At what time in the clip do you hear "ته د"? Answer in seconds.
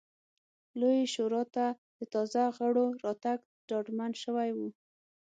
1.55-1.99